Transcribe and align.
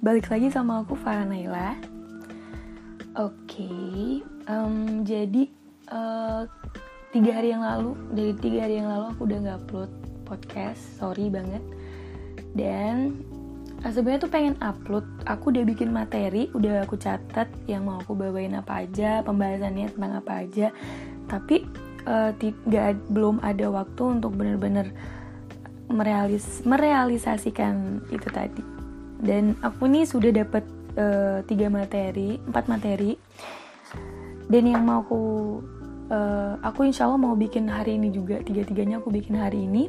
balik 0.00 0.32
lagi 0.32 0.48
sama 0.48 0.80
aku 0.80 0.96
Farah 0.96 1.28
Naila. 1.28 1.76
Oke, 3.20 3.68
okay, 3.68 4.24
um, 4.48 5.04
jadi 5.04 5.44
uh, 5.92 6.48
tiga 7.12 7.36
hari 7.36 7.52
yang 7.52 7.60
lalu, 7.60 7.92
dari 8.16 8.32
tiga 8.40 8.64
hari 8.64 8.80
yang 8.80 8.88
lalu 8.88 9.12
aku 9.12 9.20
udah 9.28 9.38
nggak 9.44 9.58
upload 9.60 9.92
podcast, 10.24 10.80
sorry 10.96 11.28
banget. 11.28 11.60
Dan 12.56 13.20
uh, 13.84 13.92
sebenarnya 13.92 14.24
tuh 14.24 14.32
pengen 14.32 14.56
upload, 14.64 15.04
aku 15.28 15.52
udah 15.52 15.68
bikin 15.68 15.92
materi, 15.92 16.48
udah 16.56 16.88
aku 16.88 16.96
catat 16.96 17.52
yang 17.68 17.84
mau 17.84 18.00
aku 18.00 18.16
bawain 18.16 18.56
apa 18.56 18.88
aja, 18.88 19.20
pembahasannya 19.20 19.92
tentang 19.92 20.16
apa 20.16 20.32
aja. 20.48 20.72
Tapi 21.28 21.68
uh, 22.08 22.32
gak, 22.72 23.04
belum 23.12 23.44
ada 23.44 23.68
waktu 23.68 24.16
untuk 24.16 24.32
bener-bener 24.32 24.96
merealis 25.92 26.64
merealisasikan 26.64 28.00
itu 28.14 28.30
tadi 28.32 28.79
dan 29.20 29.56
aku 29.60 29.86
nih 29.86 30.04
sudah 30.08 30.32
dapat 30.32 30.64
uh, 30.96 31.44
tiga 31.44 31.68
materi 31.68 32.40
empat 32.40 32.64
materi. 32.66 33.16
Dan 34.50 34.66
yang 34.66 34.82
mau 34.82 35.06
aku 35.06 35.22
uh, 36.10 36.58
aku 36.64 36.90
insya 36.90 37.06
Allah 37.06 37.22
mau 37.22 37.38
bikin 37.38 37.70
hari 37.70 37.96
ini 38.00 38.10
juga. 38.10 38.42
Tiga 38.42 38.66
tiganya 38.66 38.98
aku 38.98 39.14
bikin 39.14 39.38
hari 39.38 39.64
ini. 39.68 39.86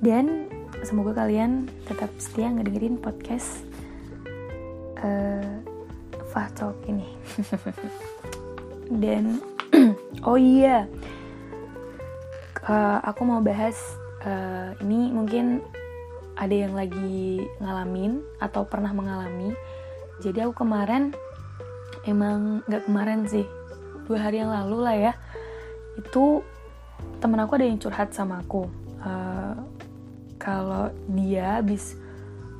Dan 0.00 0.50
semoga 0.84 1.24
kalian 1.24 1.68
tetap 1.88 2.12
setia 2.20 2.52
ngedengerin 2.52 3.00
podcast 3.00 3.64
uh, 5.00 5.56
Fah 6.28 6.48
Talk 6.52 6.76
ini. 6.90 7.08
Dan 9.02 9.40
oh 10.28 10.36
iya 10.36 10.84
uh, 12.66 12.98
aku 13.06 13.22
mau 13.24 13.40
bahas 13.40 13.76
uh, 14.26 14.74
ini 14.82 15.10
mungkin 15.14 15.64
ada 16.40 16.56
yang 16.56 16.72
lagi 16.72 17.44
ngalamin 17.60 18.24
atau 18.40 18.64
pernah 18.64 18.96
mengalami. 18.96 19.52
Jadi 20.24 20.40
aku 20.40 20.64
kemarin 20.64 21.12
emang 22.08 22.64
nggak 22.64 22.88
kemarin 22.88 23.28
sih 23.28 23.44
dua 24.08 24.24
hari 24.24 24.40
yang 24.40 24.48
lalu 24.48 24.78
lah 24.80 24.96
ya. 24.96 25.12
Itu 26.00 26.40
temen 27.20 27.36
aku 27.44 27.60
ada 27.60 27.68
yang 27.68 27.76
curhat 27.76 28.16
sama 28.16 28.40
aku 28.40 28.64
uh, 29.04 29.52
kalau 30.40 30.88
dia 31.12 31.60
habis 31.60 32.00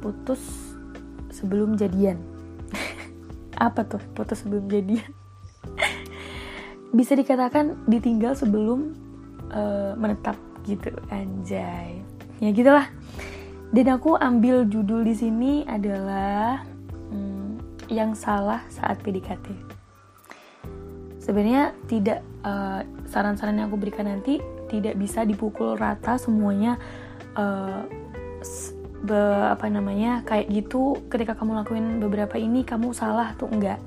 putus 0.05 0.45
sebelum 1.33 1.81
jadian. 1.81 2.21
Apa 3.57 3.89
tuh 3.89 4.05
putus 4.13 4.45
sebelum 4.45 4.69
jadian? 4.69 5.09
Bisa 6.97 7.17
dikatakan 7.17 7.81
ditinggal 7.89 8.37
sebelum 8.37 8.93
uh, 9.57 9.97
menetap 9.97 10.37
gitu 10.69 10.93
anjay. 11.09 12.05
Ya 12.45 12.53
gitulah 12.53 12.89
dan 13.71 13.87
aku 13.87 14.19
ambil 14.19 14.67
judul 14.67 15.07
di 15.07 15.15
sini 15.15 15.53
adalah 15.63 16.67
hmm, 17.15 17.87
yang 17.87 18.19
salah 18.19 18.67
saat 18.67 18.99
PDKT. 18.99 19.55
Sebenarnya 21.23 21.71
tidak 21.87 22.27
uh, 22.43 22.83
saran-saran 23.07 23.63
yang 23.63 23.71
aku 23.71 23.79
berikan 23.79 24.11
nanti 24.11 24.43
tidak 24.67 24.99
bisa 24.99 25.23
dipukul 25.23 25.79
rata 25.79 26.19
semuanya 26.19 26.75
uh, 27.39 27.87
be, 29.07 29.21
apa 29.47 29.71
namanya 29.71 30.27
kayak 30.27 30.51
gitu 30.51 30.99
ketika 31.07 31.39
kamu 31.39 31.63
lakuin 31.63 32.03
beberapa 32.03 32.35
ini 32.43 32.67
kamu 32.67 32.91
salah 32.91 33.39
tuh 33.39 33.47
enggak. 33.55 33.79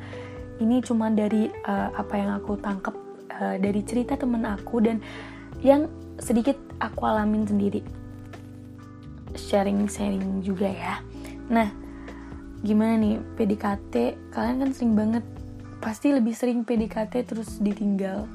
Ini 0.63 0.79
cuma 0.79 1.11
dari 1.11 1.51
uh, 1.67 1.91
apa 1.91 2.15
yang 2.15 2.31
aku 2.39 2.55
tangkap 2.55 2.95
uh, 3.35 3.59
dari 3.59 3.83
cerita 3.83 4.15
temen 4.15 4.47
aku 4.47 4.79
dan 4.79 5.03
yang 5.59 5.91
sedikit 6.23 6.55
aku 6.79 7.03
alamin 7.03 7.43
sendiri 7.43 8.02
sharing-sharing 9.53 10.41
juga 10.41 10.65
ya. 10.65 10.97
Nah, 11.53 11.69
gimana 12.65 12.97
nih 12.97 13.21
PDKT? 13.37 14.17
Kalian 14.33 14.65
kan 14.65 14.69
sering 14.73 14.97
banget, 14.97 15.21
pasti 15.77 16.09
lebih 16.09 16.33
sering 16.33 16.65
PDKT 16.65 17.29
terus 17.29 17.61
ditinggal. 17.61 18.25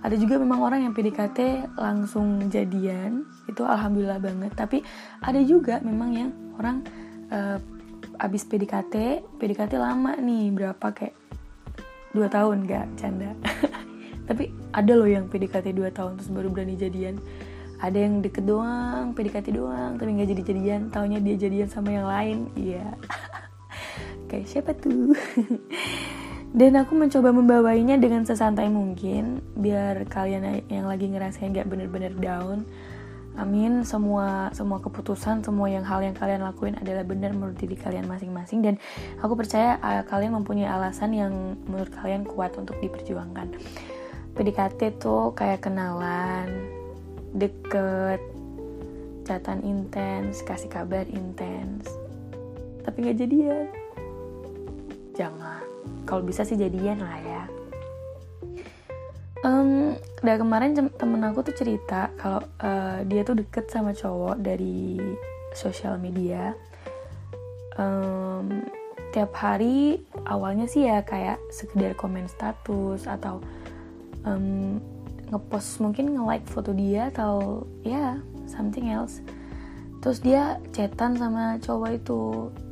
Ada 0.00 0.16
juga 0.16 0.40
memang 0.40 0.64
orang 0.64 0.88
yang 0.88 0.96
PDKT 0.96 1.68
langsung 1.76 2.48
jadian, 2.48 3.28
itu 3.44 3.60
alhamdulillah 3.60 4.24
banget. 4.24 4.56
Tapi 4.56 4.80
ada 5.20 5.40
juga 5.44 5.84
memang 5.84 6.10
yang 6.16 6.30
orang 6.56 6.80
uh, 7.28 7.60
abis 8.24 8.48
PDKT, 8.48 9.20
PDKT 9.36 9.76
lama 9.76 10.16
nih, 10.16 10.48
berapa 10.56 10.86
kayak 10.96 11.12
dua 12.16 12.32
tahun 12.32 12.64
gak 12.64 12.86
canda. 12.96 13.36
Tapi 14.28 14.52
ada 14.76 14.92
loh 14.92 15.08
yang 15.08 15.24
PDKT 15.24 15.72
2 15.72 15.88
tahun 15.88 16.20
terus 16.20 16.28
baru 16.28 16.52
berani 16.52 16.76
jadian 16.76 17.16
ada 17.78 17.98
yang 17.98 18.18
deket 18.18 18.42
doang 18.42 19.14
PDKT 19.14 19.54
doang 19.54 19.94
tapi 19.94 20.10
nggak 20.18 20.28
jadi 20.34 20.42
jadian 20.42 20.80
taunya 20.90 21.18
dia 21.22 21.36
jadian 21.38 21.68
sama 21.70 21.94
yang 21.94 22.06
lain. 22.06 22.38
Iya. 22.58 22.86
Kayak 24.28 24.46
siapa 24.50 24.70
tuh? 24.76 25.14
Dan 26.58 26.80
aku 26.80 26.96
mencoba 26.96 27.28
membawainya 27.28 28.00
dengan 28.00 28.24
sesantai 28.24 28.72
mungkin 28.72 29.44
biar 29.52 30.08
kalian 30.08 30.64
yang 30.72 30.88
lagi 30.88 31.04
ngerasain 31.12 31.52
gak 31.52 31.68
bener-bener 31.68 32.12
down. 32.16 32.64
Amin 33.38 33.86
semua 33.86 34.50
semua 34.50 34.82
keputusan 34.82 35.46
semua 35.46 35.70
yang 35.70 35.86
hal 35.86 36.02
yang 36.02 36.16
kalian 36.16 36.42
lakuin 36.42 36.74
adalah 36.74 37.06
benar 37.06 37.30
menurut 37.36 37.54
diri 37.54 37.76
kalian 37.76 38.08
masing-masing. 38.08 38.64
Dan 38.64 38.74
aku 39.20 39.36
percaya 39.36 39.78
uh, 39.78 40.02
kalian 40.08 40.40
mempunyai 40.40 40.66
alasan 40.66 41.12
yang 41.14 41.32
menurut 41.68 41.92
kalian 41.94 42.24
kuat 42.26 42.56
untuk 42.56 42.80
diperjuangkan. 42.80 43.54
PDKT 44.34 44.98
tuh 44.98 45.36
kayak 45.36 45.68
kenalan, 45.68 46.77
deket 47.36 48.20
catatan 49.28 49.60
intens 49.60 50.40
kasih 50.44 50.72
kabar 50.72 51.04
intens. 51.12 51.84
Tapi 52.84 52.96
nggak 53.04 53.18
jadian. 53.20 53.66
Jangan. 55.12 55.60
Kalau 56.08 56.24
bisa 56.24 56.46
sih 56.48 56.56
jadian 56.56 57.04
lah 57.04 57.20
ya. 57.20 57.42
Um, 59.44 59.94
dari 60.18 60.40
kemarin 60.40 60.74
temen 60.74 61.22
aku 61.22 61.46
tuh 61.46 61.54
cerita 61.54 62.10
kalau 62.18 62.42
uh, 62.58 63.06
dia 63.06 63.22
tuh 63.22 63.38
deket 63.38 63.70
sama 63.70 63.92
cowok 63.94 64.40
dari 64.40 64.98
sosial 65.52 66.00
media. 66.00 66.56
Um, 67.78 68.66
tiap 69.14 69.30
hari 69.38 70.02
awalnya 70.26 70.66
sih 70.66 70.84
ya 70.84 71.06
kayak 71.06 71.38
sekedar 71.54 71.94
komen 71.94 72.26
status 72.26 73.06
atau 73.06 73.38
um, 74.26 74.82
ngepost 75.28 75.80
mungkin 75.84 76.16
nge-like 76.16 76.46
foto 76.48 76.72
dia 76.72 77.12
atau 77.12 77.64
ya 77.84 77.92
yeah, 77.92 78.12
something 78.48 78.88
else. 78.88 79.20
Terus 79.98 80.22
dia 80.22 80.62
chatan 80.72 81.18
sama 81.18 81.58
cowok 81.58 81.90
itu. 81.98 82.22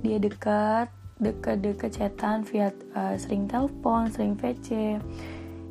Dia 0.01 0.17
dekat 0.23 0.89
dekat-dekat 1.17 1.91
chatan 1.97 2.45
via 2.45 2.69
uh, 2.93 3.17
sering 3.17 3.49
telepon 3.49 4.13
sering 4.13 4.37
VC 4.37 5.01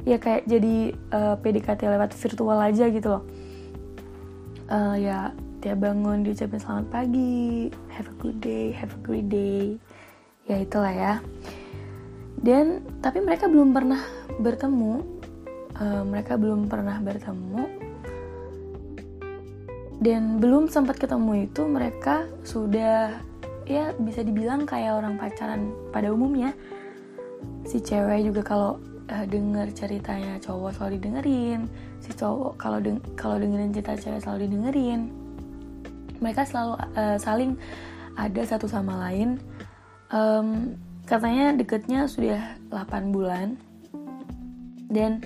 ya 0.05 0.17
kayak 0.21 0.45
jadi 0.45 0.93
uh, 1.13 1.33
eh, 1.33 1.35
PDKT 1.41 1.81
lewat 1.89 2.13
virtual 2.13 2.57
aja 2.61 2.85
gitu 2.89 3.07
loh. 3.09 3.23
Uh, 4.69 4.97
ya 4.97 5.33
dia 5.61 5.73
bangun 5.73 6.21
diucapin 6.25 6.61
selamat 6.61 6.89
pagi 6.93 7.69
have 7.89 8.09
a 8.09 8.15
good 8.21 8.37
day 8.37 8.69
have 8.73 8.93
a 8.93 9.01
great 9.01 9.29
day. 9.29 9.81
Ya 10.45 10.61
itulah 10.61 10.93
ya. 10.93 11.13
Dan 12.37 12.85
tapi 13.01 13.21
mereka 13.25 13.49
belum 13.49 13.73
pernah 13.73 14.01
bertemu 14.37 15.01
uh, 15.79 16.03
mereka 16.03 16.35
belum 16.39 16.67
pernah 16.67 16.97
bertemu. 16.99 17.63
Dan 19.95 20.43
belum 20.43 20.67
sempat 20.67 20.99
ketemu 20.99 21.47
itu 21.47 21.63
mereka 21.65 22.27
sudah 22.43 23.15
ya 23.65 23.95
bisa 23.97 24.21
dibilang 24.21 24.67
kayak 24.67 25.01
orang 25.01 25.15
pacaran 25.15 25.71
pada 25.89 26.11
umumnya. 26.11 26.51
Si 27.65 27.81
cewek 27.81 28.27
juga 28.27 28.41
kalau 28.45 28.77
uh, 29.09 29.25
denger 29.25 29.71
ceritanya 29.73 30.37
cowok 30.41 30.77
selalu 30.77 30.91
didengerin 31.01 31.61
si 32.05 32.13
cowok 32.13 32.53
kalau 32.61 32.77
deng 32.77 33.01
kalau 33.17 33.41
dengerin 33.41 33.73
cerita 33.73 33.97
cewek 33.97 34.21
selalu 34.21 34.39
didengerin. 34.45 35.01
Mereka 36.21 36.45
selalu 36.45 36.73
uh, 36.95 37.17
saling 37.17 37.57
ada 38.15 38.41
satu 38.45 38.69
sama 38.69 39.09
lain. 39.09 39.41
Um, 40.13 40.77
katanya 41.09 41.51
deketnya 41.57 42.07
sudah 42.07 42.55
8 42.71 43.11
bulan. 43.11 43.59
Dan 44.85 45.25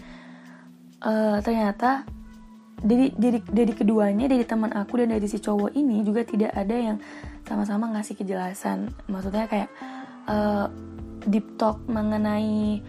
uh, 1.03 1.37
ternyata 1.43 2.03
dari 2.79 3.11
dari 3.11 3.43
dari 3.43 3.73
keduanya 3.75 4.31
dari 4.31 4.47
teman 4.47 4.71
aku 4.71 5.03
dan 5.03 5.11
dari 5.11 5.27
si 5.27 5.35
cowok 5.39 5.75
ini 5.75 5.99
juga 6.07 6.23
tidak 6.23 6.55
ada 6.55 6.75
yang 6.75 6.97
sama-sama 7.43 7.91
ngasih 7.95 8.15
kejelasan. 8.15 8.87
Maksudnya 9.11 9.45
kayak 9.51 9.69
uh, 10.31 10.71
deep 11.27 11.59
talk 11.59 11.83
mengenai 11.91 12.79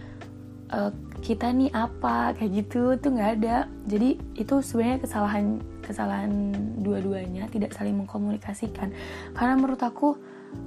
uh, 0.71 0.91
kita 1.21 1.51
nih 1.53 1.69
apa 1.75 2.33
kayak 2.39 2.51
gitu 2.65 2.95
tuh 2.97 3.11
nggak 3.13 3.31
ada. 3.41 3.67
Jadi 3.85 4.15
itu 4.39 4.55
sebenarnya 4.63 4.97
kesalahan 5.03 5.45
kesalahan 5.83 6.31
dua-duanya 6.79 7.51
tidak 7.51 7.75
saling 7.75 7.99
mengkomunikasikan. 7.99 8.95
Karena 9.35 9.53
menurut 9.59 9.81
aku 9.83 10.15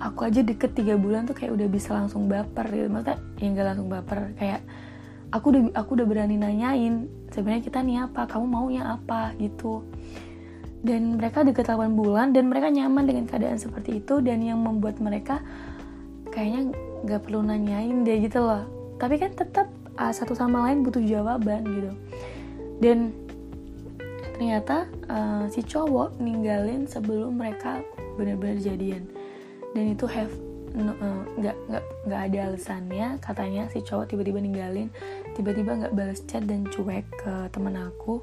aku 0.04 0.20
aja 0.28 0.44
deket 0.44 0.76
tiga 0.76 1.00
bulan 1.00 1.24
tuh 1.24 1.36
kayak 1.36 1.56
udah 1.56 1.68
bisa 1.72 1.96
langsung 1.96 2.28
baper 2.28 2.68
gitu. 2.68 2.92
Maksudnya 2.92 3.18
ya 3.40 3.46
nggak 3.56 3.66
langsung 3.72 3.88
baper 3.88 4.20
kayak 4.36 4.60
aku 5.34 5.50
udah 5.50 5.62
aku 5.74 5.98
udah 5.98 6.06
berani 6.06 6.38
nanyain 6.38 7.10
sebenarnya 7.34 7.62
kita 7.66 7.82
nih 7.82 8.06
apa? 8.06 8.30
Kamu 8.30 8.46
maunya 8.46 8.94
apa? 8.94 9.34
gitu. 9.42 9.82
Dan 10.84 11.18
mereka 11.18 11.42
deket 11.42 11.66
8 11.66 11.96
bulan 11.98 12.30
dan 12.30 12.46
mereka 12.46 12.70
nyaman 12.70 13.08
dengan 13.08 13.24
keadaan 13.26 13.58
seperti 13.58 13.98
itu 14.04 14.22
dan 14.22 14.38
yang 14.44 14.62
membuat 14.62 15.02
mereka 15.02 15.42
kayaknya 16.30 16.70
nggak 17.02 17.20
perlu 17.26 17.42
nanyain 17.42 18.06
deh 18.06 18.22
gitu 18.22 18.38
loh. 18.44 18.62
Tapi 19.00 19.18
kan 19.18 19.34
tetap 19.34 19.66
uh, 19.98 20.12
satu 20.14 20.38
sama 20.38 20.70
lain 20.70 20.86
butuh 20.86 21.02
jawaban 21.02 21.66
gitu. 21.66 21.90
Dan 22.78 23.10
ternyata 24.36 24.86
uh, 25.08 25.48
si 25.50 25.64
cowok 25.64 26.20
ninggalin 26.20 26.86
sebelum 26.86 27.40
mereka 27.40 27.82
benar-benar 28.20 28.60
jadian. 28.60 29.08
Dan 29.74 29.96
itu 29.96 30.04
have 30.06 30.30
nggak 30.74 31.56
no, 31.70 31.80
uh, 31.80 31.82
nggak 32.06 32.20
ada 32.30 32.38
alasannya. 32.52 33.08
Katanya 33.24 33.72
si 33.72 33.80
cowok 33.80 34.12
tiba-tiba 34.12 34.36
ninggalin 34.36 34.92
tiba-tiba 35.34 35.84
nggak 35.84 35.94
balas 35.94 36.22
chat 36.24 36.46
dan 36.46 36.64
cuek 36.70 37.04
ke 37.18 37.34
temen 37.50 37.74
aku 37.76 38.22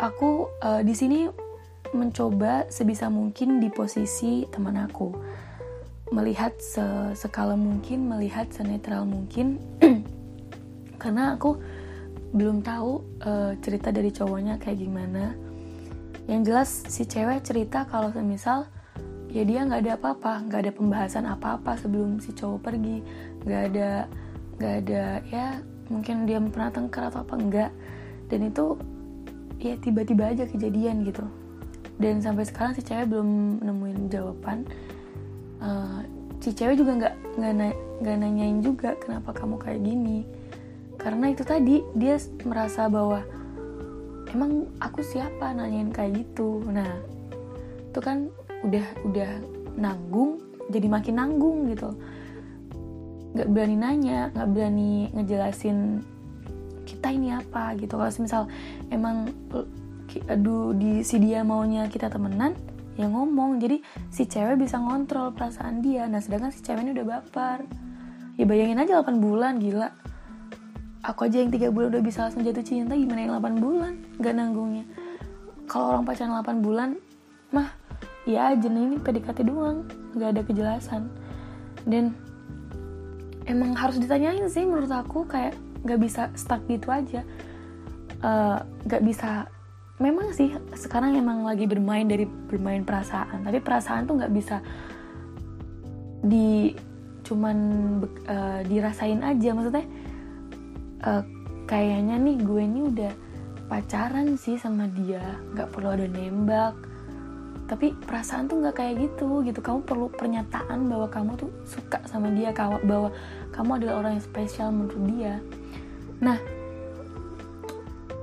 aku 0.00 0.48
uh, 0.64 0.80
di 0.80 0.94
sini 0.96 1.28
mencoba 1.92 2.66
sebisa 2.72 3.12
mungkin 3.12 3.60
di 3.60 3.68
posisi 3.68 4.48
teman 4.48 4.80
aku. 4.80 5.12
Melihat 6.12 6.56
se 6.60 6.84
sekala 7.16 7.56
mungkin 7.56 8.08
melihat 8.08 8.48
senetral 8.52 9.04
mungkin. 9.04 9.60
Karena 11.02 11.36
aku 11.36 11.56
belum 12.32 12.64
tahu 12.64 12.90
uh, 13.24 13.52
cerita 13.60 13.92
dari 13.92 14.08
cowoknya 14.12 14.56
kayak 14.60 14.78
gimana. 14.80 15.36
Yang 16.28 16.42
jelas 16.48 16.70
si 16.88 17.02
cewek 17.04 17.44
cerita 17.44 17.84
kalau 17.84 18.12
semisal 18.12 18.68
ya 19.32 19.48
dia 19.48 19.64
nggak 19.64 19.80
ada 19.88 19.92
apa-apa 19.96 20.32
nggak 20.44 20.60
ada 20.68 20.72
pembahasan 20.76 21.24
apa-apa 21.24 21.80
sebelum 21.80 22.20
si 22.20 22.32
cowok 22.32 22.60
pergi. 22.60 23.04
Nggak 23.44 23.62
ada 23.72 23.90
nggak 24.60 24.74
ada 24.84 25.04
ya 25.28 25.46
mungkin 25.90 26.28
dia 26.28 26.38
pernah 26.38 26.70
tengkar 26.70 27.10
atau 27.10 27.24
apa 27.24 27.34
enggak. 27.38 27.70
Dan 28.28 28.48
itu 28.48 28.78
ya 29.62 29.78
tiba-tiba 29.78 30.30
aja 30.30 30.44
kejadian 30.46 31.06
gitu. 31.06 31.24
Dan 31.98 32.18
sampai 32.18 32.46
sekarang 32.46 32.74
si 32.74 32.82
cewek 32.82 33.10
belum 33.10 33.62
nemuin 33.62 33.98
jawaban. 34.10 34.66
Uh, 35.62 36.02
si 36.42 36.50
cewek 36.50 36.78
juga 36.78 36.98
nggak 36.98 37.14
nggak 37.38 37.54
na 37.54 37.68
nanyain 38.02 38.58
juga 38.58 38.98
kenapa 38.98 39.30
kamu 39.34 39.56
kayak 39.62 39.80
gini. 39.82 40.26
Karena 40.98 41.30
itu 41.30 41.42
tadi 41.42 41.82
dia 41.94 42.18
merasa 42.46 42.86
bahwa 42.90 43.22
emang 44.30 44.66
aku 44.82 45.02
siapa 45.02 45.54
nanyain 45.54 45.94
kayak 45.94 46.26
gitu? 46.26 46.62
Nah 46.66 46.90
itu 47.92 48.00
kan 48.00 48.32
udah 48.64 48.86
udah 49.04 49.30
nanggung 49.76 50.40
jadi 50.72 50.86
makin 50.88 51.14
nanggung 51.20 51.68
gitu 51.68 51.92
nggak 53.32 53.48
berani 53.48 53.76
nanya 53.80 54.28
nggak 54.36 54.48
berani 54.52 55.08
ngejelasin 55.16 56.04
kita 56.84 57.08
ini 57.14 57.32
apa 57.32 57.72
gitu. 57.80 57.96
Kalau 57.96 58.12
misal 58.20 58.42
emang 58.92 59.32
aduh 60.28 60.76
di 60.76 61.00
si 61.00 61.16
dia 61.16 61.40
maunya 61.40 61.88
kita 61.88 62.12
temenan 62.12 62.52
ya 63.00 63.08
ngomong. 63.08 63.56
Jadi 63.62 63.80
si 64.12 64.28
cewek 64.28 64.60
bisa 64.60 64.76
ngontrol 64.76 65.32
perasaan 65.32 65.80
dia. 65.80 66.04
Nah 66.08 66.20
sedangkan 66.20 66.52
si 66.52 66.60
cewek 66.60 66.84
ini 66.84 66.92
udah 66.92 67.06
baper. 67.18 67.64
Ya 68.36 68.44
bayangin 68.48 68.80
aja 68.80 69.00
8 69.00 69.20
bulan 69.20 69.60
gila. 69.60 69.92
Aku 71.02 71.26
aja 71.26 71.42
yang 71.42 71.50
tiga 71.50 71.68
bulan 71.74 71.98
udah 71.98 72.02
bisa 72.04 72.24
langsung 72.24 72.46
jatuh 72.46 72.62
cinta 72.62 72.94
gimana 72.94 73.26
yang 73.26 73.32
8 73.40 73.58
bulan? 73.58 73.92
Gak 74.22 74.34
nanggungnya. 74.38 74.86
Kalau 75.66 75.96
orang 75.96 76.04
pacaran 76.06 76.32
8 76.40 76.62
bulan 76.62 76.94
mah 77.50 77.74
ya 78.24 78.54
aja 78.54 78.68
ini 78.70 78.96
PDKT 79.02 79.44
doang. 79.44 79.84
Gak 80.14 80.38
ada 80.38 80.42
kejelasan. 80.46 81.10
Dan 81.82 82.14
emang 83.46 83.74
harus 83.74 83.98
ditanyain 83.98 84.46
sih 84.46 84.62
menurut 84.66 84.90
aku 84.90 85.26
kayak 85.26 85.54
nggak 85.82 86.00
bisa 86.00 86.30
stuck 86.38 86.62
gitu 86.70 86.88
aja. 86.90 87.26
Eh, 88.22 88.58
nggak 88.86 89.02
uh, 89.02 89.06
bisa. 89.06 89.50
Memang 90.02 90.34
sih 90.34 90.50
sekarang 90.74 91.14
emang 91.14 91.46
lagi 91.46 91.68
bermain 91.68 92.06
dari 92.08 92.26
bermain 92.26 92.82
perasaan 92.82 93.46
tapi 93.46 93.62
perasaan 93.62 94.02
tuh 94.02 94.18
nggak 94.18 94.34
bisa 94.34 94.58
di 96.22 96.74
cuman 97.22 97.56
uh, 98.26 98.60
dirasain 98.66 99.22
aja. 99.22 99.50
Maksudnya 99.54 99.86
uh, 101.06 101.22
kayaknya 101.66 102.18
nih 102.18 102.36
gue 102.42 102.62
ini 102.62 102.80
udah 102.90 103.12
pacaran 103.70 104.36
sih 104.36 104.58
sama 104.58 104.90
dia 104.90 105.22
nggak 105.54 105.70
perlu 105.72 105.96
ada 105.96 106.04
nembak 106.04 106.91
tapi 107.72 107.96
perasaan 107.96 108.52
tuh 108.52 108.60
nggak 108.60 108.76
kayak 108.76 108.94
gitu 109.00 109.40
gitu 109.48 109.64
kamu 109.64 109.80
perlu 109.88 110.12
pernyataan 110.12 110.92
bahwa 110.92 111.08
kamu 111.08 111.40
tuh 111.40 111.48
suka 111.64 112.04
sama 112.04 112.28
dia 112.28 112.52
bahwa 112.84 113.08
kamu 113.56 113.80
adalah 113.80 114.04
orang 114.04 114.20
yang 114.20 114.24
spesial 114.28 114.68
menurut 114.68 115.00
dia 115.08 115.40
Nah, 116.22 116.38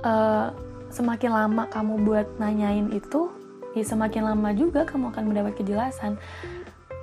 uh, 0.08 0.48
semakin 0.88 1.36
lama 1.36 1.68
kamu 1.68 1.94
buat 2.08 2.28
nanyain 2.40 2.88
itu, 2.96 3.28
ya 3.76 3.84
semakin 3.84 4.24
lama 4.24 4.56
juga 4.56 4.88
kamu 4.88 5.12
akan 5.12 5.24
mendapat 5.28 5.60
kejelasan. 5.60 6.16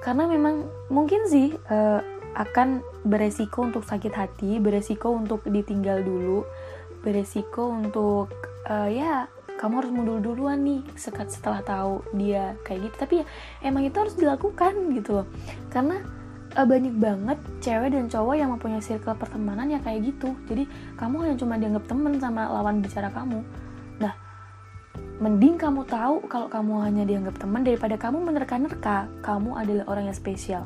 Karena 0.01 0.25
memang 0.25 0.65
mungkin 0.89 1.29
sih 1.29 1.53
uh, 1.69 2.01
akan 2.33 2.81
beresiko 3.05 3.69
untuk 3.69 3.85
sakit 3.85 4.13
hati, 4.17 4.57
beresiko 4.57 5.13
untuk 5.13 5.45
ditinggal 5.45 6.01
dulu, 6.01 6.49
beresiko 7.05 7.77
untuk 7.77 8.33
uh, 8.65 8.89
ya 8.89 9.29
kamu 9.57 9.73
harus 9.81 9.93
mundur 9.93 10.21
duluan 10.21 10.61
nih 10.61 10.85
sekat 10.97 11.33
setelah 11.33 11.65
tahu 11.65 12.05
dia 12.13 12.57
kayak 12.65 12.93
gitu. 12.93 12.97
Tapi 13.01 13.15
ya 13.21 13.25
emang 13.65 13.89
itu 13.89 13.97
harus 13.97 14.15
dilakukan 14.17 14.73
gitu 14.93 15.23
loh. 15.23 15.27
Karena 15.73 16.05
uh, 16.57 16.67
banyak 16.67 16.95
banget 16.97 17.39
cewek 17.65 17.93
dan 17.93 18.09
cowok 18.09 18.35
yang 18.37 18.51
mempunyai 18.53 18.85
circle 18.85 19.17
pertemanan 19.17 19.69
yang 19.69 19.83
kayak 19.85 20.13
gitu. 20.13 20.33
Jadi 20.49 20.69
kamu 20.97 21.15
hanya 21.25 21.37
cuma 21.41 21.55
dianggap 21.57 21.85
temen 21.89 22.13
sama 22.21 22.49
lawan 22.53 22.85
bicara 22.85 23.09
kamu. 23.13 23.41
Nah 24.01 24.15
mending 25.17 25.57
kamu 25.57 25.89
tahu 25.89 26.25
kalau 26.29 26.49
kamu 26.53 26.73
hanya 26.85 27.05
dianggap 27.09 27.37
teman 27.41 27.65
daripada 27.65 27.97
kamu 27.97 28.19
menerka-nerka 28.21 29.09
kamu 29.25 29.51
adalah 29.57 29.85
orang 29.89 30.05
yang 30.13 30.17
spesial. 30.17 30.65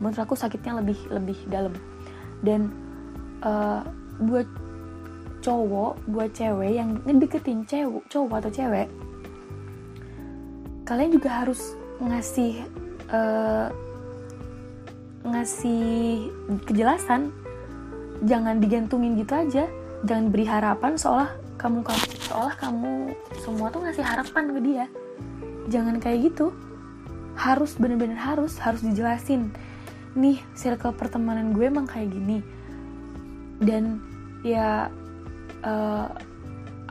Menurut 0.00 0.18
aku 0.18 0.34
sakitnya 0.36 0.80
lebih 0.80 0.96
lebih 1.12 1.38
dalam. 1.52 1.76
Dan 2.42 2.72
uh, 3.44 3.84
buat 4.18 4.48
cowok 5.42 5.98
buat 6.06 6.30
cewek 6.32 6.78
yang 6.78 7.02
ngedeketin 7.02 7.66
cewek 7.66 8.02
cowok 8.08 8.46
atau 8.46 8.52
cewek 8.54 8.88
kalian 10.82 11.14
juga 11.14 11.30
harus 11.42 11.78
ngasih 12.02 12.66
uh, 13.08 13.70
ngasih 15.22 16.28
kejelasan. 16.66 17.30
Jangan 18.22 18.58
digantungin 18.62 19.18
gitu 19.18 19.34
aja. 19.34 19.64
Jangan 20.02 20.34
beri 20.34 20.46
harapan 20.46 20.98
seolah 20.98 21.30
kamu 21.58 21.86
kamu 21.86 22.04
seolah 22.26 22.54
kamu 22.58 23.14
semua 23.38 23.70
tuh 23.70 23.86
ngasih 23.86 24.04
harapan 24.04 24.44
ke 24.50 24.60
dia. 24.62 24.84
Jangan 25.70 26.02
kayak 26.02 26.34
gitu. 26.34 26.50
Harus 27.38 27.78
bener-bener 27.78 28.18
harus 28.18 28.58
harus 28.58 28.82
dijelasin. 28.82 29.54
Nih 30.18 30.42
circle 30.58 30.92
pertemanan 30.92 31.54
gue 31.54 31.70
emang 31.70 31.86
kayak 31.86 32.10
gini. 32.10 32.42
Dan 33.62 34.02
ya 34.42 34.90
uh, 35.62 36.06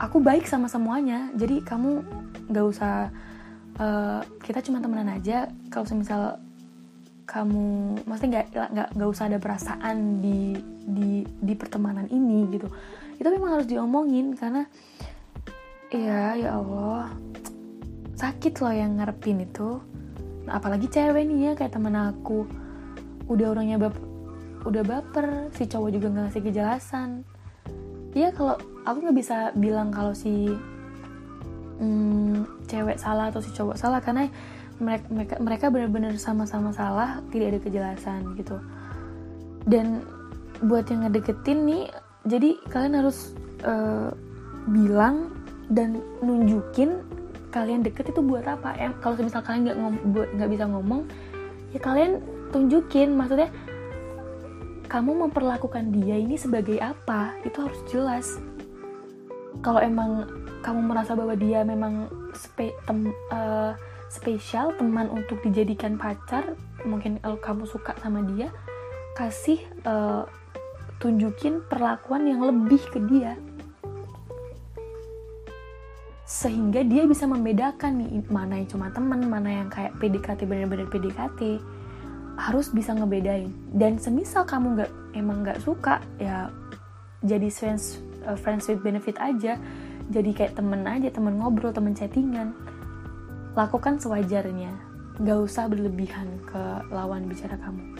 aku 0.00 0.18
baik 0.18 0.48
sama 0.48 0.66
semuanya. 0.68 1.30
Jadi 1.36 1.62
kamu 1.62 2.02
nggak 2.50 2.66
usah 2.66 3.08
uh, 3.78 4.20
kita 4.42 4.64
cuma 4.64 4.82
temenan 4.82 5.12
aja. 5.12 5.48
Kalau 5.68 5.86
misal 5.96 6.40
kamu 7.22 7.96
maksudnya 8.04 8.44
nggak 8.44 8.68
nggak 8.74 8.88
nggak 8.98 9.08
usah 9.08 9.24
ada 9.30 9.38
perasaan 9.38 10.20
di 10.20 10.58
di 10.84 11.22
di 11.24 11.54
pertemanan 11.54 12.08
ini 12.10 12.50
gitu. 12.50 12.68
Itu 13.16 13.28
memang 13.30 13.60
harus 13.60 13.68
diomongin 13.70 14.34
karena 14.34 14.66
ya 15.92 16.34
ya 16.34 16.56
Allah 16.58 17.12
sakit 18.16 18.60
loh 18.60 18.74
yang 18.74 18.98
ngarepin 18.98 19.44
itu. 19.44 19.80
Nah, 20.42 20.58
apalagi 20.58 20.90
cewek 20.90 21.22
nih 21.22 21.38
ya 21.38 21.52
kayak 21.54 21.72
temen 21.78 21.94
aku. 21.94 22.44
Udah 23.30 23.54
orangnya 23.54 23.78
bap 23.78 23.94
udah 24.62 24.82
baper 24.86 25.50
si 25.58 25.66
cowok 25.66 25.90
juga 25.90 26.06
nggak 26.10 26.24
ngasih 26.30 26.42
kejelasan 26.46 27.26
ya 28.12 28.28
kalau 28.32 28.60
aku 28.84 28.96
nggak 29.08 29.16
bisa 29.16 29.38
bilang 29.56 29.88
kalau 29.88 30.12
si 30.12 30.52
hmm, 31.80 32.66
cewek 32.68 33.00
salah 33.00 33.32
atau 33.32 33.40
si 33.40 33.50
cowok 33.52 33.76
salah 33.76 34.00
karena 34.04 34.28
mereka 34.82 35.06
mereka, 35.12 35.34
mereka 35.38 35.64
benar-benar 35.70 36.14
sama-sama 36.18 36.74
salah 36.74 37.22
tidak 37.30 37.56
ada 37.56 37.60
kejelasan 37.62 38.34
gitu. 38.36 38.58
Dan 39.62 40.02
buat 40.62 40.86
yang 40.90 41.06
ngedeketin 41.06 41.58
nih 41.66 41.84
jadi 42.26 42.58
kalian 42.70 42.94
harus 43.02 43.34
uh, 43.66 44.10
bilang 44.70 45.30
dan 45.70 46.02
nunjukin 46.22 47.02
kalian 47.54 47.84
deket 47.84 48.10
itu 48.10 48.20
buat 48.20 48.46
apa. 48.46 48.74
Ya 48.74 48.90
kalau 48.98 49.18
misal 49.22 49.44
kalian 49.44 49.70
nggak 49.70 49.78
nggak 50.36 50.50
bisa 50.50 50.64
ngomong 50.66 51.06
ya 51.72 51.80
kalian 51.80 52.20
tunjukin 52.52 53.16
maksudnya 53.16 53.48
kamu 54.92 55.24
memperlakukan 55.24 55.88
dia 55.88 56.20
ini 56.20 56.36
sebagai 56.36 56.76
apa 56.76 57.32
itu 57.48 57.64
harus 57.64 57.80
jelas. 57.88 58.26
Kalau 59.64 59.80
emang 59.80 60.28
kamu 60.60 60.84
merasa 60.84 61.16
bahwa 61.16 61.32
dia 61.32 61.64
memang 61.64 62.12
spe, 62.36 62.76
tem, 62.84 63.08
uh, 63.32 63.72
spesial 64.12 64.76
teman 64.76 65.08
untuk 65.08 65.40
dijadikan 65.40 65.96
pacar 65.96 66.44
mungkin 66.84 67.16
kalau 67.24 67.40
kamu 67.40 67.64
suka 67.64 67.96
sama 68.04 68.20
dia 68.36 68.52
kasih 69.16 69.64
uh, 69.88 70.28
tunjukin 71.00 71.64
perlakuan 71.72 72.28
yang 72.28 72.44
lebih 72.44 72.84
ke 72.92 73.00
dia. 73.08 73.40
Sehingga 76.28 76.84
dia 76.84 77.08
bisa 77.08 77.24
membedakan 77.24 77.96
nih 77.96 78.28
mana 78.28 78.60
yang 78.60 78.68
cuma 78.68 78.92
teman 78.92 79.24
mana 79.24 79.64
yang 79.64 79.68
kayak 79.72 79.96
PDKT 79.96 80.44
bener-bener 80.44 80.84
PDKT 80.92 81.60
harus 82.42 82.74
bisa 82.74 82.90
ngebedain. 82.98 83.54
Dan 83.70 84.02
semisal 84.02 84.42
kamu 84.42 84.74
nggak 84.74 84.90
emang 85.14 85.46
nggak 85.46 85.62
suka 85.62 86.02
ya 86.18 86.50
jadi 87.22 87.46
friends 87.54 88.02
uh, 88.26 88.34
friends 88.34 88.66
with 88.66 88.82
benefit 88.82 89.14
aja. 89.22 89.54
Jadi 90.10 90.30
kayak 90.34 90.58
temen 90.58 90.82
aja 90.82 91.08
temen 91.14 91.38
ngobrol 91.38 91.70
temen 91.70 91.94
chattingan. 91.94 92.50
Lakukan 93.54 94.02
sewajarnya. 94.02 94.74
Nggak 95.22 95.38
usah 95.38 95.70
berlebihan 95.70 96.42
ke 96.42 96.62
lawan 96.90 97.30
bicara 97.30 97.54
kamu. 97.62 97.94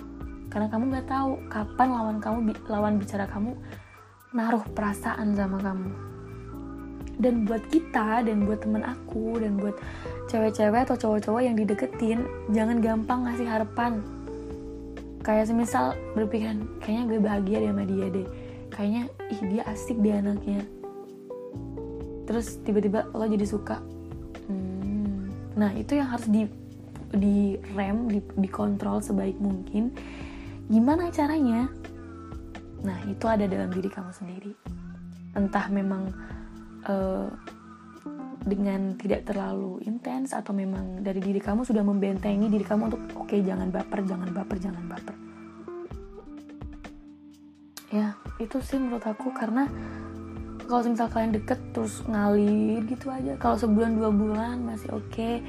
Karena 0.51 0.67
kamu 0.69 0.85
nggak 0.91 1.07
tahu 1.09 1.33
kapan 1.47 1.89
lawan 1.95 2.19
kamu 2.19 2.39
lawan 2.67 2.99
bicara 2.99 3.31
kamu 3.31 3.55
naruh 4.35 4.65
perasaan 4.75 5.39
sama 5.39 5.63
kamu. 5.63 5.91
Dan 7.23 7.47
buat 7.47 7.63
kita 7.71 8.27
dan 8.27 8.43
buat 8.43 8.59
temen 8.67 8.83
aku 8.83 9.39
dan 9.39 9.55
buat 9.55 9.79
cewek-cewek 10.27 10.91
atau 10.91 10.97
cowok-cowok 10.99 11.43
yang 11.47 11.55
dideketin 11.55 12.27
jangan 12.51 12.83
gampang 12.83 13.29
ngasih 13.29 13.47
harapan 13.47 14.03
kayak 15.23 15.47
semisal 15.47 15.95
berpikiran 16.19 16.67
kayaknya 16.83 17.03
gue 17.07 17.19
bahagia 17.23 17.57
deh 17.63 17.71
sama 17.71 17.85
dia 17.87 18.07
deh. 18.11 18.29
Kayaknya 18.73 19.03
ih 19.31 19.41
dia 19.49 19.63
asik 19.71 19.97
dia 20.03 20.15
anaknya. 20.19 20.61
Terus 22.27 22.59
tiba-tiba 22.67 23.07
lo 23.15 23.27
jadi 23.27 23.47
suka. 23.47 23.79
Hmm. 24.51 25.31
nah 25.55 25.71
itu 25.77 25.95
yang 25.95 26.11
harus 26.11 26.27
di 26.27 26.49
di 27.13 27.61
rem 27.77 28.11
di 28.11 28.19
dikontrol 28.43 28.99
sebaik 28.99 29.39
mungkin. 29.39 29.95
Gimana 30.67 31.13
caranya? 31.15 31.71
Nah 32.83 32.99
itu 33.07 33.25
ada 33.31 33.47
dalam 33.47 33.71
diri 33.71 33.87
kamu 33.87 34.11
sendiri. 34.11 34.53
Entah 35.39 35.67
memang 35.71 36.11
uh, 36.89 37.31
dengan 38.43 38.99
tidak 38.99 39.27
terlalu 39.27 39.79
intens 39.87 40.35
atau 40.35 40.51
memang 40.51 41.01
dari 41.01 41.23
diri 41.23 41.39
kamu 41.39 41.63
sudah 41.63 41.83
membentengi 41.87 42.51
diri 42.51 42.67
kamu 42.67 42.91
untuk 42.91 43.03
oke 43.15 43.31
okay, 43.31 43.41
jangan 43.41 43.71
baper 43.71 44.03
jangan 44.03 44.29
baper 44.35 44.57
jangan 44.59 44.85
baper. 44.87 45.17
Ya 47.93 48.17
itu 48.41 48.59
sih 48.65 48.81
menurut 48.81 49.05
aku 49.05 49.31
karena 49.37 49.69
kalau 50.67 50.89
misal 50.89 51.13
kalian 51.13 51.37
deket 51.37 51.61
terus 51.77 52.01
ngalir 52.09 52.81
gitu 52.89 53.13
aja 53.13 53.37
kalau 53.37 53.61
sebulan 53.61 53.99
dua 53.99 54.09
bulan 54.09 54.65
masih 54.65 54.89
oke 54.95 55.05
okay. 55.13 55.45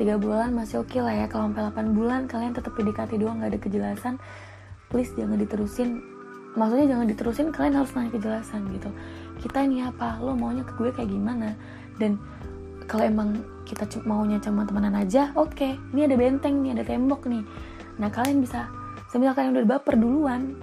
tiga 0.00 0.16
bulan 0.16 0.56
masih 0.56 0.80
oke 0.80 0.88
okay 0.88 1.04
lah 1.04 1.12
ya 1.12 1.26
kalau 1.28 1.52
sampai 1.52 1.92
8 1.92 1.92
bulan 1.98 2.20
kalian 2.24 2.56
tetap 2.56 2.72
PDKT 2.72 3.20
doang 3.20 3.44
nggak 3.44 3.52
ada 3.52 3.60
kejelasan 3.60 4.14
please 4.92 5.08
jangan 5.16 5.40
diterusin. 5.40 6.04
Maksudnya 6.52 6.86
jangan 6.92 7.06
diterusin 7.08 7.46
kalian 7.48 7.74
harus 7.80 7.96
nanya 7.96 8.12
kejelasan 8.12 8.60
gitu. 8.76 8.92
Kita 9.40 9.64
ini 9.64 9.80
apa? 9.80 10.20
Lo 10.20 10.36
maunya 10.36 10.60
ke 10.68 10.76
gue 10.76 10.92
kayak 10.92 11.08
gimana 11.08 11.56
dan 11.96 12.20
kalau 12.86 13.04
emang 13.08 13.28
kita 13.64 13.88
maunya 14.04 14.36
cuma 14.42 14.68
temenan 14.68 14.92
aja 14.98 15.32
oke. 15.38 15.54
Okay. 15.56 15.72
ini 15.94 16.04
ada 16.04 16.16
benteng 16.18 16.60
nih 16.60 16.76
ada 16.76 16.84
tembok 16.84 17.24
nih. 17.30 17.42
Nah 17.96 18.08
kalian 18.12 18.42
bisa 18.42 18.68
semisal 19.08 19.36
kalian 19.36 19.56
udah 19.56 19.68
baper 19.76 19.96
duluan 19.96 20.56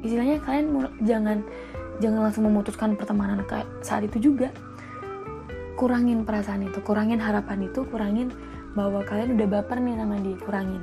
istilahnya 0.00 0.40
kalian 0.40 0.88
jangan 1.04 1.44
jangan 2.00 2.20
langsung 2.24 2.48
memutuskan 2.48 2.96
pertemanan 2.96 3.44
saat 3.80 4.04
itu 4.04 4.32
juga. 4.32 4.48
Kurangin 5.76 6.28
perasaan 6.28 6.68
itu 6.68 6.84
kurangin 6.84 7.16
harapan 7.16 7.64
itu 7.64 7.88
kurangin 7.88 8.28
bahwa 8.76 9.00
kalian 9.04 9.40
udah 9.40 9.48
baper 9.48 9.80
nih 9.80 9.96
sama 9.96 10.16
dia 10.20 10.36
kurangin. 10.44 10.82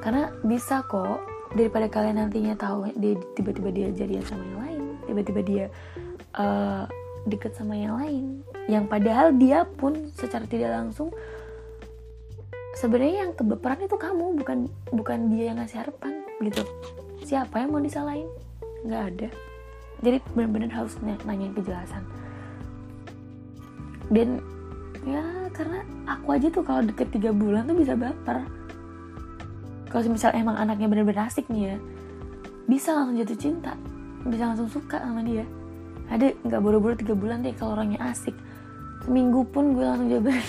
Karena 0.00 0.32
bisa 0.40 0.80
kok 0.88 1.20
daripada 1.52 1.86
kalian 1.88 2.16
nantinya 2.16 2.56
tahu 2.56 2.88
dia 2.96 3.14
tiba-tiba 3.36 3.68
dia 3.68 3.88
jadian 3.92 4.24
sama 4.24 4.40
yang 4.40 4.58
lain 4.64 4.82
tiba-tiba 5.04 5.40
dia 5.44 5.64
uh, 6.36 6.88
deket 7.28 7.54
sama 7.54 7.78
yang 7.78 7.98
lain. 7.98 8.42
Yang 8.66 8.84
padahal 8.90 9.34
dia 9.36 9.66
pun 9.66 10.10
secara 10.14 10.46
tidak 10.46 10.74
langsung 10.74 11.10
sebenarnya 12.78 13.28
yang 13.28 13.32
kebeperan 13.36 13.84
itu 13.84 13.96
kamu 13.98 14.38
bukan 14.40 14.58
bukan 14.90 15.18
dia 15.30 15.52
yang 15.52 15.60
ngasih 15.60 15.86
harapan 15.86 16.24
gitu. 16.42 16.62
Siapa 17.22 17.62
yang 17.62 17.70
mau 17.70 17.82
disalahin? 17.82 18.28
Nggak 18.82 19.02
ada. 19.14 19.28
Jadi 20.02 20.18
benar-benar 20.34 20.70
harus 20.82 20.98
nanya 21.02 21.48
kejelasan. 21.54 22.02
Dan 24.10 24.42
ya 25.06 25.22
karena 25.54 25.86
aku 26.10 26.28
aja 26.34 26.46
tuh 26.50 26.64
kalau 26.66 26.82
deket 26.82 27.08
tiga 27.14 27.30
bulan 27.30 27.66
tuh 27.70 27.78
bisa 27.78 27.94
baper. 27.94 28.42
Kalau 29.92 30.08
misal 30.08 30.32
emang 30.32 30.56
anaknya 30.56 30.88
benar-benar 30.88 31.28
asik 31.28 31.46
nih 31.52 31.74
ya 31.74 31.78
bisa 32.66 32.94
langsung 32.94 33.18
jatuh 33.18 33.38
cinta 33.38 33.72
bisa 34.22 34.48
langsung 34.48 34.68
suka 34.70 35.02
sama 35.02 35.20
dia 35.26 35.42
ada 36.08 36.32
nggak 36.42 36.60
buru-buru 36.62 36.94
tiga 36.98 37.14
bulan 37.14 37.44
deh 37.44 37.54
kalau 37.54 37.76
orangnya 37.76 38.00
asik. 38.08 38.34
Seminggu 39.02 39.42
pun 39.50 39.74
gue 39.74 39.82
langsung 39.82 40.06
jawaban 40.06 40.38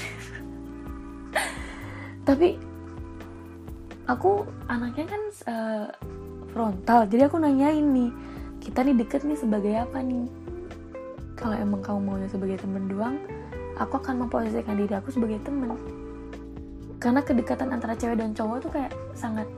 tapi 2.27 2.55
aku 4.05 4.47
anaknya 4.69 5.05
kan 5.09 5.21
uh, 5.49 5.85
frontal 6.53 7.09
jadi 7.09 7.27
aku 7.27 7.41
nanyain 7.41 7.81
nih 7.81 8.11
kita 8.61 8.85
nih 8.85 8.95
deket 8.95 9.27
nih 9.27 9.35
sebagai 9.35 9.73
apa 9.75 9.99
nih? 9.99 10.29
Kalau 11.35 11.57
emang 11.59 11.83
kamu 11.83 11.99
maunya 11.99 12.29
sebagai 12.31 12.61
temen 12.63 12.87
doang 12.87 13.19
aku 13.75 13.99
akan 13.99 14.23
memposisikan 14.23 14.79
diri 14.79 14.95
aku 14.95 15.11
sebagai 15.11 15.43
temen. 15.43 15.75
Karena 17.01 17.19
kedekatan 17.19 17.75
antara 17.75 17.97
cewek 17.97 18.15
dan 18.15 18.31
cowok 18.31 18.57
tuh 18.63 18.71
kayak 18.71 18.95
sangat 19.11 19.49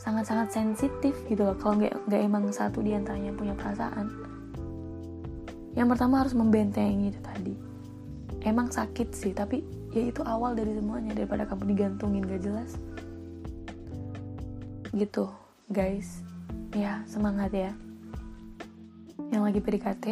sangat 0.00 0.24
sangat 0.24 0.48
sensitif 0.48 1.12
gitu 1.28 1.44
loh. 1.44 1.52
Kalau 1.60 1.76
nggak 1.76 1.92
nggak 2.08 2.20
emang 2.24 2.48
satu 2.48 2.80
di 2.80 2.96
antaranya 2.96 3.36
punya 3.36 3.52
perasaan 3.52 4.08
yang 5.78 5.86
pertama 5.86 6.22
harus 6.22 6.34
membentengi 6.34 7.14
itu 7.14 7.20
tadi. 7.22 7.54
Emang 8.42 8.72
sakit 8.72 9.14
sih 9.14 9.32
tapi 9.36 9.62
ya 9.94 10.10
itu 10.10 10.24
awal 10.24 10.56
dari 10.56 10.74
semuanya 10.74 11.14
daripada 11.14 11.46
kamu 11.46 11.76
digantungin 11.76 12.26
gak 12.26 12.42
jelas. 12.42 12.74
Gitu 14.90 15.30
guys. 15.70 16.24
Ya 16.74 17.06
semangat 17.06 17.54
ya. 17.54 17.70
Yang 19.30 19.42
lagi 19.46 19.60
PDKT 19.62 20.06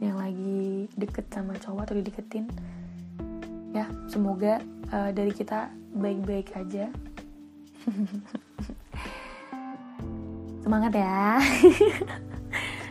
yang 0.00 0.16
lagi 0.16 0.88
deket 0.96 1.28
sama 1.28 1.52
cowok 1.60 1.84
atau 1.84 2.00
dideketin 2.00 2.48
ya 3.76 3.84
semoga 4.08 4.64
uh, 4.90 5.12
dari 5.12 5.30
kita 5.30 5.70
baik-baik 5.94 6.50
aja. 6.56 6.88
Semangat 10.64 10.92
ya. 10.96 11.38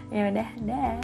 Ya 0.09 0.25
udah 0.25 0.49
dah 0.65 0.97